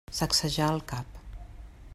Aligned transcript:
Sacsejà 0.19 0.69
el 0.77 0.81
cap. 0.93 1.21